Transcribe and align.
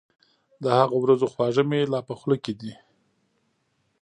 د 0.63 0.65
هغو 0.77 0.97
ورځو 1.01 1.27
خواږه 1.33 1.63
مي 1.69 1.81
لا 1.93 1.99
په 2.07 2.13
خوله 2.19 2.37
دي 2.61 2.73